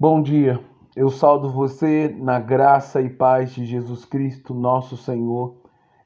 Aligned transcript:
Bom 0.00 0.22
dia, 0.22 0.64
eu 0.94 1.10
saldo 1.10 1.50
você 1.50 2.06
na 2.20 2.38
graça 2.38 3.02
e 3.02 3.10
paz 3.10 3.50
de 3.50 3.66
Jesus 3.66 4.04
Cristo, 4.04 4.54
nosso 4.54 4.96
Senhor. 4.96 5.56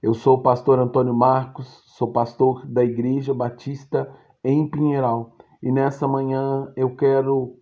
Eu 0.03 0.15
sou 0.15 0.39
o 0.39 0.43
pastor 0.43 0.79
Antônio 0.79 1.13
Marcos, 1.13 1.83
sou 1.89 2.11
pastor 2.11 2.67
da 2.67 2.83
Igreja 2.83 3.35
Batista 3.35 4.11
em 4.43 4.67
Pinheiral 4.67 5.37
e 5.63 5.71
nessa 5.71 6.09
manhã 6.09 6.73
eu 6.75 6.97
quero 6.97 7.59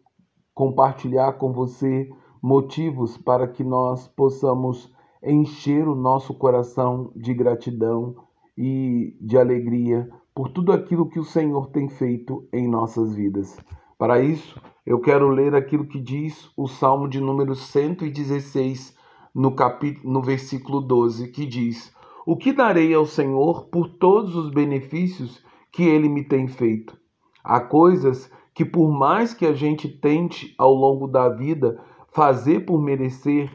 compartilhar 0.55 1.33
com 1.33 1.53
você 1.53 2.09
motivos 2.41 3.19
para 3.19 3.49
que 3.49 3.65
nós 3.65 4.07
possamos 4.07 4.89
encher 5.25 5.89
o 5.89 5.97
nosso 5.97 6.33
coração 6.33 7.11
de 7.17 7.35
gratidão 7.35 8.15
e 8.57 9.17
de 9.21 9.37
alegria 9.37 10.09
por 10.33 10.49
tudo 10.51 10.71
aquilo 10.71 11.09
que 11.09 11.19
o 11.19 11.25
Senhor 11.25 11.71
tem 11.71 11.89
feito 11.89 12.47
em 12.53 12.69
nossas 12.69 13.17
vidas. 13.17 13.59
Para 13.99 14.21
isso, 14.21 14.55
eu 14.87 14.99
quero 15.01 15.29
ler 15.29 15.55
aquilo 15.55 15.87
que 15.87 16.01
diz 16.01 16.51
o 16.57 16.67
Salmo 16.67 17.09
de 17.09 17.21
número 17.21 17.55
116, 17.55 18.97
no 19.35 19.55
capítulo 19.55 20.13
no 20.13 20.23
versículo 20.23 20.81
12, 20.81 21.31
que 21.31 21.45
diz: 21.47 21.95
O 22.27 22.37
que 22.37 22.53
darei 22.53 22.95
ao 22.95 23.05
Senhor 23.05 23.67
por 23.67 23.89
todos 23.89 24.35
os 24.35 24.51
benefícios 24.51 25.45
que 25.71 25.83
ele 25.83 26.09
me 26.09 26.25
tem 26.25 26.49
feito? 26.49 26.97
Há 27.45 27.61
coisas 27.61 28.31
que 28.55 28.65
por 28.65 28.91
mais 28.91 29.35
que 29.35 29.47
a 29.47 29.53
gente 29.53 29.89
tente 29.89 30.55
ao 30.59 30.75
longo 30.75 31.07
da 31.07 31.29
vida 31.29 31.83
fazer 32.13 32.67
por 32.67 32.81
merecer, 32.81 33.51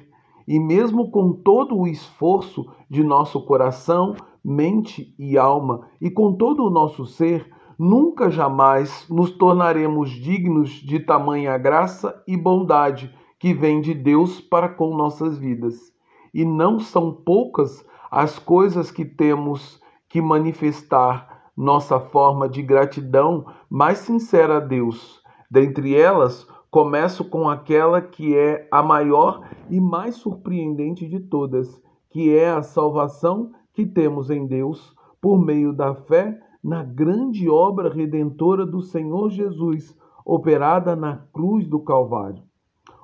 e 0.48 0.60
mesmo 0.60 1.10
com 1.10 1.34
todo 1.34 1.76
o 1.76 1.88
esforço 1.88 2.66
de 2.90 3.04
nosso 3.04 3.44
coração, 3.46 4.16
mente 4.44 5.14
e 5.18 5.38
alma, 5.38 5.88
e 6.00 6.10
com 6.10 6.34
todo 6.34 6.64
o 6.64 6.70
nosso 6.70 7.06
ser, 7.06 7.52
Nunca 7.78 8.32
jamais 8.32 9.06
nos 9.10 9.32
tornaremos 9.32 10.10
dignos 10.10 10.70
de 10.70 10.98
tamanha 11.00 11.58
graça 11.58 12.24
e 12.26 12.38
bondade 12.38 13.14
que 13.38 13.54
vem 13.54 13.82
de 13.82 13.94
Deus 13.94 14.40
para 14.40 14.70
com 14.70 14.96
nossas 14.96 15.38
vidas. 15.38 15.94
E 16.34 16.46
não 16.46 16.80
são 16.80 17.12
poucas 17.12 17.86
as 18.10 18.40
coisas 18.40 18.92
que 18.92 19.04
temos 19.04 19.82
que 20.08 20.22
manifestar 20.22 21.52
nossa 21.56 22.00
forma 22.00 22.48
de 22.48 22.62
gratidão 22.62 23.46
mais 23.70 23.98
sincera 24.00 24.58
a 24.58 24.60
Deus. 24.62 25.22
Dentre 25.52 25.96
elas, 25.96 26.48
começo 26.72 27.26
com 27.26 27.50
aquela 27.50 28.02
que 28.02 28.38
é 28.38 28.68
a 28.72 28.82
maior 28.82 29.42
e 29.70 29.82
mais 29.82 30.16
surpreendente 30.16 31.08
de 31.08 31.20
todas, 31.20 31.82
que 32.10 32.34
é 32.34 32.50
a 32.50 32.62
salvação 32.62 33.52
que 33.74 33.86
temos 33.86 34.30
em 34.30 34.48
Deus 34.48 34.96
por 35.22 35.38
meio 35.38 35.74
da 35.74 35.94
fé 35.94 36.40
na 36.66 36.84
grande 36.84 37.48
obra 37.48 37.94
redentora 37.94 38.66
do 38.66 38.82
Senhor 38.82 39.30
Jesus, 39.30 39.96
operada 40.26 40.96
na 40.96 41.18
cruz 41.32 41.68
do 41.68 41.80
Calvário. 41.80 42.42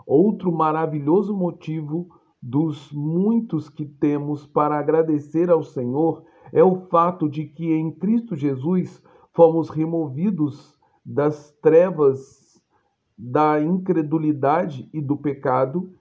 Outro 0.03 0.51
maravilhoso 0.51 1.37
motivo 1.37 2.09
dos 2.41 2.91
muitos 2.91 3.69
que 3.69 3.85
temos 3.85 4.47
para 4.47 4.79
agradecer 4.79 5.51
ao 5.51 5.61
Senhor 5.61 6.23
é 6.51 6.63
o 6.63 6.87
fato 6.87 7.29
de 7.29 7.45
que 7.45 7.71
em 7.71 7.91
Cristo 7.91 8.35
Jesus 8.35 8.99
fomos 9.31 9.69
removidos 9.69 10.75
das 11.05 11.51
trevas 11.61 12.59
da 13.15 13.61
incredulidade 13.61 14.89
e 14.91 14.99
do 14.99 15.15
pecado 15.15 15.93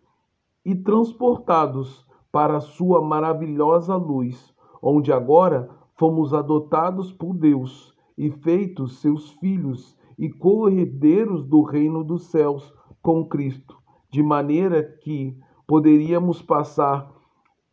e 0.64 0.74
transportados 0.74 2.06
para 2.32 2.56
a 2.56 2.60
sua 2.62 3.02
maravilhosa 3.02 3.94
luz, 3.96 4.50
onde 4.80 5.12
agora 5.12 5.68
fomos 6.00 6.32
adotados 6.32 7.12
por 7.12 7.34
Deus 7.34 7.94
e 8.16 8.30
feitos 8.30 9.02
seus 9.02 9.32
filhos 9.32 9.94
e 10.18 10.30
co-herdeiros 10.30 11.44
do 11.44 11.60
reino 11.60 12.02
dos 12.02 12.24
céus 12.24 12.72
com 13.02 13.22
Cristo, 13.28 13.76
de 14.10 14.22
maneira 14.22 14.82
que 14.82 15.36
poderíamos 15.66 16.40
passar 16.40 17.12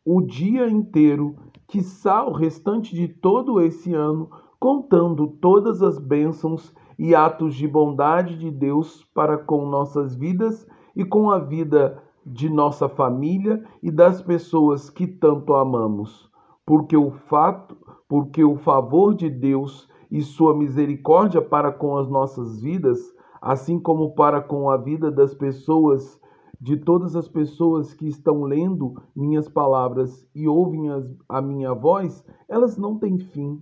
o 0.06 0.22
dia 0.22 0.70
inteiro, 0.70 1.38
quiçá 1.70 2.26
o 2.26 2.34
restante 2.34 2.94
de 2.94 3.08
todo 3.08 3.62
esse 3.62 3.94
ano, 3.94 4.30
contando 4.60 5.28
todas 5.28 5.82
as 5.82 5.98
bênçãos 5.98 6.76
e 7.00 7.16
atos 7.16 7.56
de 7.56 7.66
bondade 7.66 8.38
de 8.38 8.52
Deus 8.52 9.06
para 9.14 9.38
com 9.38 9.66
nossas 9.66 10.14
vidas 10.14 10.68
e 10.94 11.06
com 11.06 11.32
a 11.32 11.40
vida 11.40 12.04
de 12.26 12.50
nossa 12.50 12.90
família 12.90 13.64
e 13.82 13.90
das 13.90 14.22
pessoas 14.22 14.90
que 14.90 15.08
tanto 15.08 15.56
amamos. 15.56 16.30
Porque 16.66 16.98
o 16.98 17.12
fato, 17.12 17.87
porque 18.08 18.44
o 18.44 18.56
favor 18.56 19.14
de 19.14 19.30
Deus 19.30 19.88
e 20.10 20.22
sua 20.22 20.56
misericórdia 20.58 21.42
para 21.42 21.72
com 21.72 21.98
as 21.98 22.10
nossas 22.10 22.62
vidas, 22.62 23.00
assim 23.42 23.80
como 23.80 24.16
para 24.16 24.42
com 24.42 24.70
a 24.70 24.78
vida 24.78 25.12
das 25.12 25.34
pessoas, 25.34 26.20
de 26.60 26.78
todas 26.78 27.16
as 27.16 27.28
pessoas 27.28 27.94
que 27.94 28.08
estão 28.08 28.44
lendo 28.44 28.96
minhas 29.16 29.48
palavras 29.48 30.28
e 30.34 30.48
ouvem 30.48 30.90
a 31.30 31.42
minha 31.42 31.74
voz, 31.74 32.26
elas 32.50 32.78
não 32.78 32.98
têm 32.98 33.20
fim. 33.20 33.62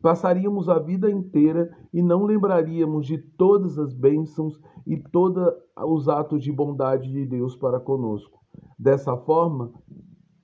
Passaríamos 0.00 0.68
a 0.68 0.78
vida 0.78 1.10
inteira 1.10 1.68
e 1.92 2.02
não 2.02 2.24
lembraríamos 2.24 3.06
de 3.06 3.18
todas 3.18 3.78
as 3.78 3.92
bênçãos 3.92 4.60
e 4.86 4.96
todos 4.96 5.52
os 5.84 6.08
atos 6.08 6.42
de 6.42 6.52
bondade 6.52 7.10
de 7.10 7.26
Deus 7.26 7.56
para 7.56 7.80
conosco. 7.80 8.38
Dessa 8.78 9.16
forma, 9.16 9.72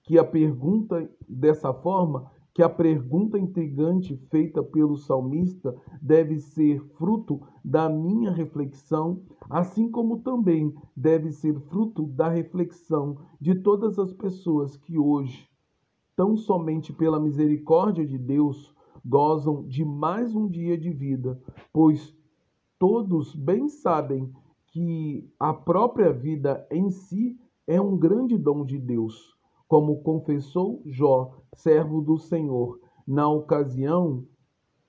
que 0.02 0.18
a 0.18 0.24
pergunta 0.24 1.08
dessa 1.28 1.72
forma, 1.72 2.31
que 2.54 2.62
a 2.62 2.68
pergunta 2.68 3.38
intrigante 3.38 4.16
feita 4.30 4.62
pelo 4.62 4.96
salmista 4.96 5.74
deve 6.00 6.38
ser 6.38 6.82
fruto 6.96 7.40
da 7.64 7.88
minha 7.88 8.30
reflexão, 8.30 9.22
assim 9.48 9.90
como 9.90 10.20
também 10.20 10.74
deve 10.94 11.32
ser 11.32 11.58
fruto 11.60 12.06
da 12.06 12.28
reflexão 12.28 13.16
de 13.40 13.54
todas 13.54 13.98
as 13.98 14.12
pessoas 14.12 14.76
que 14.76 14.98
hoje, 14.98 15.48
tão 16.14 16.36
somente 16.36 16.92
pela 16.92 17.18
misericórdia 17.18 18.06
de 18.06 18.18
Deus, 18.18 18.74
gozam 19.04 19.66
de 19.66 19.84
mais 19.84 20.34
um 20.34 20.46
dia 20.46 20.76
de 20.76 20.90
vida, 20.90 21.40
pois 21.72 22.14
todos 22.78 23.34
bem 23.34 23.68
sabem 23.68 24.30
que 24.66 25.26
a 25.38 25.54
própria 25.54 26.12
vida 26.12 26.66
em 26.70 26.90
si 26.90 27.38
é 27.66 27.80
um 27.80 27.96
grande 27.96 28.36
dom 28.36 28.64
de 28.64 28.78
Deus 28.78 29.31
como 29.72 30.02
confessou 30.02 30.82
Jó, 30.84 31.30
servo 31.54 32.02
do 32.02 32.18
Senhor, 32.18 32.78
na 33.08 33.26
ocasião 33.26 34.22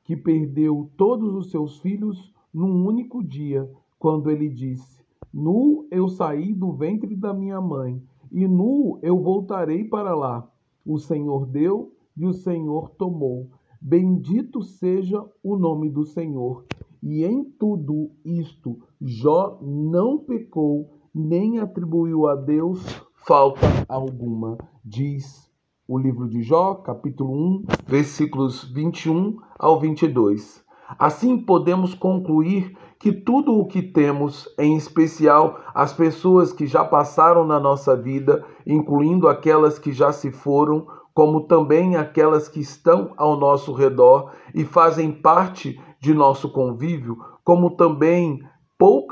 que 0.03 0.13
perdeu 0.17 0.91
todos 0.97 1.33
os 1.35 1.51
seus 1.51 1.79
filhos 1.79 2.33
num 2.53 2.85
único 2.85 3.23
dia, 3.23 3.71
quando 3.97 4.29
ele 4.29 4.49
disse: 4.49 5.01
Nu 5.33 5.88
eu 5.89 6.09
saí 6.09 6.53
do 6.53 6.73
ventre 6.73 7.16
da 7.16 7.33
minha 7.33 7.61
mãe, 7.61 8.03
e 8.29 8.45
nu 8.45 8.99
eu 9.01 9.21
voltarei 9.21 9.85
para 9.85 10.13
lá. 10.13 10.45
O 10.85 11.00
Senhor 11.00 11.45
deu 11.45 11.94
e 12.17 12.25
o 12.25 12.33
Senhor 12.33 12.89
tomou. 12.97 13.47
Bendito 13.79 14.61
seja 14.61 15.25
o 15.41 15.55
nome 15.55 15.89
do 15.89 16.03
Senhor. 16.03 16.65
E 17.01 17.23
em 17.23 17.45
tudo 17.45 18.11
isto, 18.25 18.79
Jó 19.00 19.59
não 19.61 20.17
pecou, 20.17 20.89
nem 21.15 21.59
atribuiu 21.59 22.27
a 22.27 22.35
Deus 22.35 22.83
falta 23.25 23.85
alguma, 23.88 24.57
diz 24.84 25.50
o 25.88 25.97
livro 25.97 26.28
de 26.28 26.41
Jó, 26.41 26.75
capítulo 26.75 27.31
1, 27.31 27.63
versículos 27.88 28.66
21 28.73 29.38
ao 29.57 29.79
22. 29.79 30.61
Assim 31.00 31.38
podemos 31.38 31.94
concluir 31.94 32.78
que 33.00 33.13
tudo 33.13 33.57
o 33.57 33.66
que 33.66 33.81
temos, 33.81 34.47
em 34.59 34.75
especial 34.75 35.57
as 35.73 35.94
pessoas 35.94 36.51
que 36.51 36.67
já 36.67 36.83
passaram 36.83 37.45
na 37.45 37.59
nossa 37.59 37.95
vida, 37.95 38.45
incluindo 38.67 39.29
aquelas 39.29 39.79
que 39.79 39.94
já 39.94 40.12
se 40.12 40.29
foram, 40.29 40.85
como 41.13 41.47
também 41.47 41.95
aquelas 41.95 42.50
que 42.50 42.59
estão 42.59 43.13
ao 43.16 43.38
nosso 43.38 43.72
redor 43.72 44.31
e 44.53 44.66
fazem 44.66 45.12
parte 45.12 45.79
de 46.00 46.13
nosso 46.13 46.51
convívio, 46.51 47.17
como 47.44 47.72
também 47.72 48.41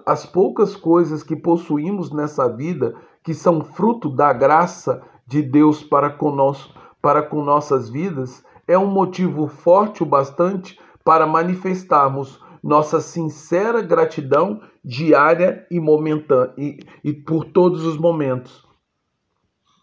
as 0.06 0.26
poucas 0.26 0.76
coisas 0.76 1.24
que 1.24 1.34
possuímos 1.34 2.12
nessa 2.12 2.46
vida 2.50 2.94
que 3.24 3.34
são 3.34 3.64
fruto 3.64 4.10
da 4.10 4.34
graça 4.34 5.02
de 5.28 5.42
Deus 5.42 5.84
para 5.84 6.10
conosco, 6.10 6.74
para 7.02 7.22
com 7.22 7.44
nossas 7.44 7.90
vidas, 7.90 8.44
é 8.68 8.78
um 8.78 8.88
motivo 8.88 9.48
forte 9.48 10.04
o 10.04 10.06
bastante 10.06 10.80
para 11.04 11.26
manifestarmos 11.26 12.40
nossa 12.64 13.02
sincera 13.02 13.82
gratidão 13.82 14.62
diária 14.84 15.66
e 15.70 15.80
momentânea 15.80 16.54
e, 16.58 16.80
e 17.04 17.14
por 17.14 17.46
todos 17.46 17.86
os 17.86 17.98
momentos. 17.98 18.66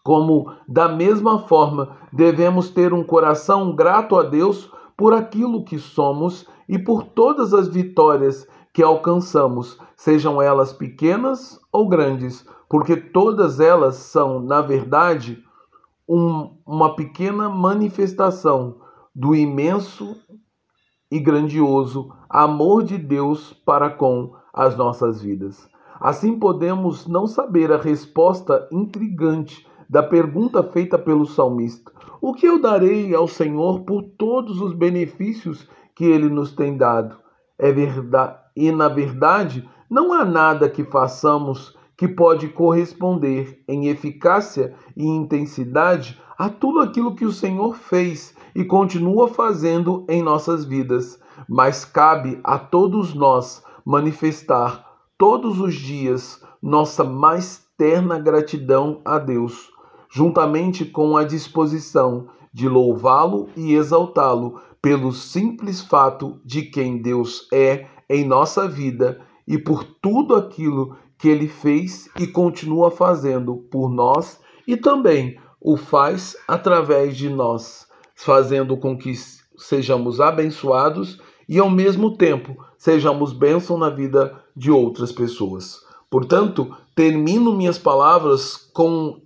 Como 0.03 0.53
da 0.67 0.87
mesma 0.87 1.39
forma 1.39 1.97
devemos 2.11 2.69
ter 2.69 2.93
um 2.93 3.03
coração 3.03 3.75
grato 3.75 4.15
a 4.15 4.23
Deus 4.23 4.71
por 4.95 5.13
aquilo 5.13 5.63
que 5.63 5.77
somos 5.77 6.47
e 6.67 6.79
por 6.79 7.03
todas 7.03 7.53
as 7.53 7.67
vitórias 7.67 8.47
que 8.79 8.83
alcançamos, 8.83 9.77
sejam 9.93 10.41
elas 10.41 10.71
pequenas 10.71 11.59
ou 11.69 11.89
grandes, 11.89 12.47
porque 12.69 12.95
todas 12.95 13.59
elas 13.59 13.95
são, 13.95 14.39
na 14.39 14.61
verdade, 14.61 15.43
um, 16.07 16.55
uma 16.65 16.95
pequena 16.95 17.49
manifestação 17.49 18.77
do 19.13 19.35
imenso 19.35 20.15
e 21.11 21.19
grandioso 21.19 22.09
amor 22.29 22.85
de 22.85 22.97
Deus 22.97 23.51
para 23.51 23.89
com 23.89 24.33
as 24.53 24.77
nossas 24.77 25.21
vidas. 25.21 25.67
Assim 25.99 26.39
podemos 26.39 27.05
não 27.05 27.27
saber 27.27 27.73
a 27.73 27.77
resposta 27.77 28.65
intrigante 28.71 29.67
da 29.89 30.01
pergunta 30.01 30.63
feita 30.63 30.97
pelo 30.97 31.25
salmista: 31.25 31.91
O 32.21 32.33
que 32.33 32.45
eu 32.45 32.61
darei 32.61 33.13
ao 33.13 33.27
Senhor 33.27 33.81
por 33.81 34.03
todos 34.17 34.61
os 34.61 34.73
benefícios 34.73 35.67
que 35.93 36.05
ele 36.05 36.29
nos 36.29 36.53
tem 36.53 36.77
dado? 36.77 37.17
É 37.61 37.73
verdade, 37.73 38.37
e 38.55 38.71
na 38.71 38.87
verdade, 38.87 39.69
não 39.89 40.13
há 40.13 40.23
nada 40.23 40.69
que 40.69 40.85
façamos 40.85 41.77
que 41.97 42.07
pode 42.07 42.47
corresponder 42.47 43.61
em 43.67 43.89
eficácia 43.89 44.73
e 44.95 45.05
intensidade 45.05 46.17
a 46.37 46.47
tudo 46.47 46.79
aquilo 46.79 47.13
que 47.13 47.25
o 47.25 47.33
Senhor 47.33 47.75
fez 47.75 48.33
e 48.55 48.63
continua 48.63 49.27
fazendo 49.27 50.05
em 50.07 50.23
nossas 50.23 50.63
vidas, 50.63 51.19
mas 51.49 51.83
cabe 51.83 52.39
a 52.41 52.57
todos 52.57 53.13
nós 53.13 53.61
manifestar 53.83 54.85
todos 55.17 55.59
os 55.59 55.75
dias 55.75 56.41
nossa 56.61 57.03
mais 57.03 57.67
terna 57.77 58.17
gratidão 58.17 59.01
a 59.03 59.19
Deus, 59.19 59.69
juntamente 60.09 60.85
com 60.85 61.17
a 61.17 61.25
disposição 61.25 62.29
de 62.53 62.67
louvá-lo 62.67 63.49
e 63.55 63.73
exaltá-lo 63.73 64.61
pelo 64.81 65.11
simples 65.11 65.81
fato 65.81 66.39
de 66.43 66.63
quem 66.63 67.01
Deus 67.01 67.47
é 67.51 67.87
em 68.09 68.25
nossa 68.25 68.67
vida 68.67 69.21
e 69.47 69.57
por 69.57 69.83
tudo 69.83 70.35
aquilo 70.35 70.95
que 71.17 71.27
ele 71.27 71.47
fez 71.47 72.09
e 72.17 72.25
continua 72.25 72.89
fazendo 72.89 73.57
por 73.69 73.89
nós 73.89 74.39
e 74.65 74.77
também 74.77 75.37
o 75.59 75.75
faz 75.75 76.37
através 76.47 77.17
de 77.17 77.29
nós, 77.29 77.87
fazendo 78.15 78.77
com 78.77 78.97
que 78.97 79.13
sejamos 79.57 80.21
abençoados 80.21 81.19
e 81.47 81.59
ao 81.59 81.69
mesmo 81.69 82.15
tempo 82.15 82.55
sejamos 82.77 83.33
bênção 83.33 83.77
na 83.77 83.89
vida 83.89 84.41
de 84.55 84.71
outras 84.71 85.11
pessoas. 85.11 85.81
Portanto, 86.09 86.75
termino 86.95 87.53
minhas 87.53 87.77
palavras 87.77 88.55
com 88.73 89.21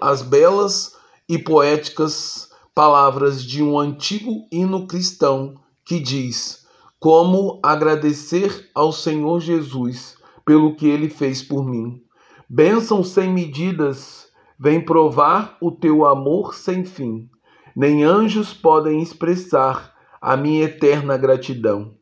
as 0.00 0.22
belas 0.22 0.95
e 1.28 1.38
poéticas 1.38 2.48
palavras 2.74 3.42
de 3.42 3.62
um 3.62 3.78
antigo 3.78 4.46
hino 4.52 4.86
cristão 4.86 5.54
que 5.84 5.98
diz: 5.98 6.66
Como 6.98 7.58
agradecer 7.62 8.70
ao 8.74 8.92
Senhor 8.92 9.40
Jesus 9.40 10.16
pelo 10.44 10.76
que 10.76 10.86
ele 10.86 11.08
fez 11.08 11.42
por 11.42 11.64
mim. 11.64 12.00
Bênção 12.48 13.02
sem 13.02 13.32
medidas, 13.32 14.28
vem 14.58 14.80
provar 14.80 15.56
o 15.60 15.72
teu 15.72 16.06
amor 16.06 16.54
sem 16.54 16.84
fim. 16.84 17.28
Nem 17.74 18.04
anjos 18.04 18.54
podem 18.54 19.02
expressar 19.02 19.92
a 20.20 20.36
minha 20.36 20.64
eterna 20.64 21.16
gratidão. 21.16 21.94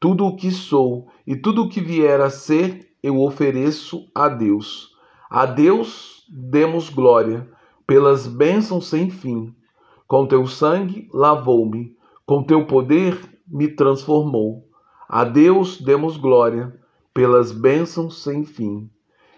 Tudo 0.00 0.26
o 0.26 0.36
que 0.36 0.50
sou 0.50 1.06
e 1.26 1.36
tudo 1.36 1.62
o 1.62 1.68
que 1.68 1.80
vier 1.80 2.20
a 2.20 2.28
ser, 2.28 2.88
eu 3.02 3.20
ofereço 3.20 4.08
a 4.14 4.28
Deus. 4.28 4.90
A 5.30 5.46
Deus 5.46 6.24
demos 6.28 6.88
glória 6.88 7.48
pelas 7.86 8.26
bênçãos 8.26 8.88
sem 8.88 9.10
fim. 9.10 9.54
Com 10.06 10.26
teu 10.26 10.46
sangue 10.46 11.08
lavou-me, 11.12 11.96
com 12.26 12.42
teu 12.42 12.66
poder 12.66 13.18
me 13.46 13.68
transformou. 13.68 14.68
A 15.08 15.24
Deus 15.24 15.80
demos 15.80 16.16
glória 16.16 16.72
pelas 17.12 17.52
bênçãos 17.52 18.22
sem 18.22 18.44
fim. 18.44 18.90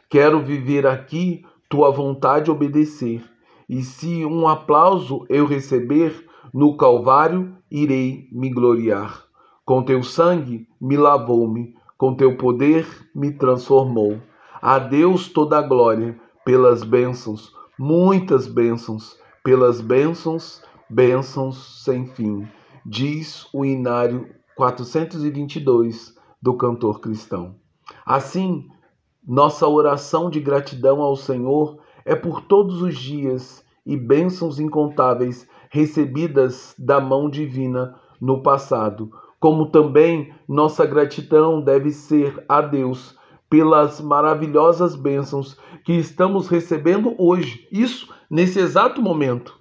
Quero 0.08 0.44
viver 0.44 0.87
aqui 0.87 1.44
tua 1.69 1.91
vontade 1.91 2.50
obedecer, 2.50 3.23
e 3.69 3.82
se 3.82 4.25
um 4.25 4.47
aplauso 4.47 5.26
eu 5.29 5.47
receber, 5.47 6.25
no 6.52 6.76
Calvário 6.76 7.56
irei 7.70 8.29
me 8.31 8.50
gloriar. 8.50 9.25
Com 9.64 9.82
teu 9.82 10.02
sangue 10.02 10.69
me 10.81 10.97
lavou-me, 10.97 11.75
com 11.99 12.14
teu 12.14 12.37
poder 12.37 12.87
me 13.14 13.32
transformou. 13.32 14.20
A 14.61 14.79
Deus 14.79 15.29
toda 15.29 15.58
a 15.58 15.62
glória 15.62 16.20
pelas 16.44 16.85
bênçãos, 16.85 17.52
muitas 17.79 18.47
bênçãos, 18.47 19.19
pelas 19.43 19.81
bênçãos, 19.81 20.62
bênçãos 20.88 21.82
sem 21.85 22.06
fim. 22.06 22.47
Diz 22.87 23.49
o 23.53 23.65
Inário 23.65 24.29
422 24.56 26.15
do 26.41 26.56
cantor 26.56 27.00
cristão. 27.00 27.56
Assim, 28.06 28.69
nossa 29.26 29.67
oração 29.67 30.31
de 30.31 30.41
gratidão 30.41 31.00
ao 31.00 31.17
Senhor 31.17 31.79
é 32.05 32.15
por 32.15 32.43
todos 32.43 32.82
os 32.82 32.97
dias 32.97 33.65
e 33.85 33.97
bênçãos 33.97 34.61
incontáveis 34.61 35.49
recebidas 35.71 36.75
da 36.79 37.00
mão 37.00 37.29
divina 37.29 37.99
no 38.21 38.43
passado, 38.43 39.11
como 39.41 39.67
também 39.67 40.32
nossa 40.49 40.87
gratidão 40.87 41.61
deve 41.61 41.91
ser 41.91 42.44
a 42.49 42.61
Deus 42.61 43.19
pelas 43.49 44.00
maravilhosas 44.00 44.96
bênçãos 44.96 45.58
que 45.85 45.93
estamos 45.93 46.49
recebendo 46.49 47.14
hoje, 47.19 47.69
isso 47.70 48.12
nesse 48.31 48.58
exato 48.58 49.00
momento, 49.00 49.58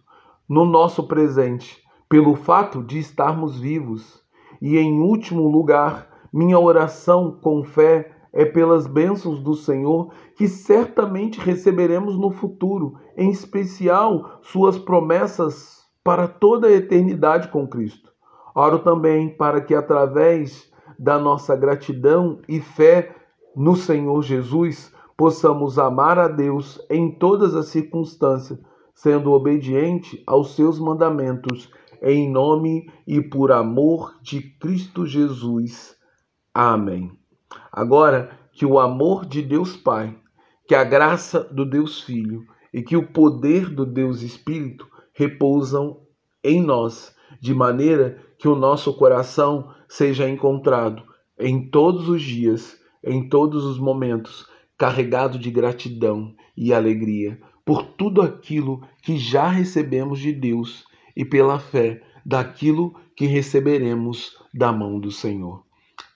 no 0.47 0.65
nosso 0.65 1.07
presente, 1.07 1.81
pelo 2.09 2.35
fato 2.35 2.83
de 2.83 3.00
estarmos 3.00 3.59
vivos. 3.59 4.21
E 4.62 4.77
em 4.77 5.01
último 5.01 5.47
lugar, 5.47 6.07
minha 6.31 6.57
oração 6.57 7.38
com 7.41 7.63
fé 7.63 8.12
é 8.31 8.44
pelas 8.44 8.88
bênçãos 8.88 9.39
do 9.39 9.53
Senhor 9.53 10.12
que 10.36 10.47
certamente 10.47 11.39
receberemos 11.39 12.18
no 12.18 12.31
futuro, 12.31 12.95
em 13.15 13.29
especial 13.29 14.39
suas 14.41 14.79
promessas 14.79 15.83
para 16.03 16.27
toda 16.27 16.68
a 16.68 16.71
eternidade 16.71 17.50
com 17.50 17.68
Cristo. 17.68 18.12
Oro 18.56 18.79
também 18.79 19.29
para 19.29 19.62
que 19.62 19.75
através 19.75 20.71
da 20.97 21.19
nossa 21.19 21.56
gratidão 21.56 22.39
e 22.47 22.59
fé 22.59 23.15
no 23.55 23.75
Senhor 23.75 24.21
Jesus 24.23 24.94
possamos 25.15 25.77
amar 25.77 26.17
a 26.17 26.27
Deus 26.27 26.81
em 26.89 27.11
todas 27.11 27.55
as 27.55 27.67
circunstâncias, 27.67 28.59
sendo 28.94 29.31
obediente 29.31 30.21
aos 30.25 30.55
seus 30.55 30.79
mandamentos, 30.79 31.71
em 32.01 32.29
nome 32.29 32.91
e 33.07 33.21
por 33.21 33.51
amor 33.51 34.17
de 34.21 34.41
Cristo 34.41 35.05
Jesus. 35.05 35.95
Amém. 36.53 37.11
Agora, 37.71 38.38
que 38.51 38.65
o 38.65 38.79
amor 38.79 39.25
de 39.25 39.41
Deus 39.41 39.75
Pai, 39.75 40.15
que 40.67 40.75
a 40.75 40.83
graça 40.83 41.44
do 41.44 41.65
Deus 41.65 42.01
Filho 42.01 42.45
e 42.73 42.81
que 42.81 42.95
o 42.95 43.07
poder 43.07 43.69
do 43.69 43.85
Deus 43.85 44.21
Espírito 44.21 44.88
repousam 45.13 46.01
em 46.44 46.61
nós, 46.61 47.15
de 47.39 47.53
maneira 47.53 48.21
que 48.38 48.47
o 48.47 48.55
nosso 48.55 48.94
coração 48.94 49.73
seja 49.88 50.29
encontrado 50.29 51.03
em 51.39 51.69
todos 51.69 52.07
os 52.09 52.21
dias, 52.21 52.77
em 53.03 53.27
todos 53.27 53.65
os 53.65 53.77
momentos, 53.77 54.47
carregado 54.77 55.38
de 55.38 55.51
gratidão 55.51 56.33
e 56.55 56.74
alegria 56.74 57.39
por 57.65 57.83
tudo 57.83 58.22
aquilo 58.22 58.81
que 59.01 59.17
já 59.17 59.48
recebemos 59.48 60.19
de 60.19 60.31
Deus 60.31 60.86
e 61.15 61.24
pela 61.24 61.60
fé 61.60 62.01
daquilo 62.25 62.93
que 63.15 63.25
receberemos 63.25 64.36
da 64.53 64.72
mão 64.72 65.00
do 65.00 65.12
Senhor 65.12 65.63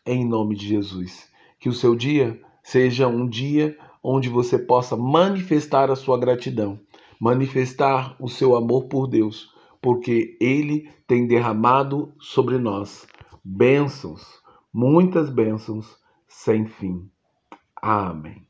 em 0.07 0.25
nome 0.25 0.55
de 0.55 0.65
Jesus. 0.65 1.29
Que 1.59 1.67
o 1.67 1.73
seu 1.73 1.95
dia 1.95 2.39
seja 2.63 3.07
um 3.07 3.27
dia 3.27 3.77
onde 4.01 4.29
você 4.29 4.57
possa 4.57 4.95
manifestar 4.95 5.91
a 5.91 5.95
sua 5.95 6.17
gratidão, 6.17 6.79
manifestar 7.19 8.15
o 8.19 8.29
seu 8.29 8.55
amor 8.55 8.85
por 8.85 9.07
Deus, 9.07 9.51
porque 9.81 10.37
Ele 10.39 10.89
tem 11.05 11.27
derramado 11.27 12.13
sobre 12.19 12.57
nós 12.57 13.05
bênçãos, 13.43 14.23
muitas 14.73 15.29
bênçãos 15.29 15.97
sem 16.37 16.67
fim. 16.67 17.11
Amém. 17.81 18.47